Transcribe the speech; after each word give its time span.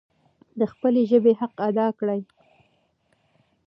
د 0.59 0.61
خپلې 0.71 1.01
ژبي 1.09 1.33
حق 1.41 1.55
ادا 1.69 1.87
کړئ. 1.99 2.21